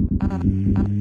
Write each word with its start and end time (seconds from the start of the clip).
Mm-hmm. 0.00 0.97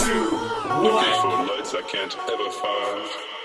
two, 0.00 0.30
one. 0.30 0.82
Looking 0.82 1.20
for 1.20 1.54
lights 1.54 1.74
I 1.74 1.82
can't 1.82 2.16
ever 2.28 2.50
find. 2.50 3.39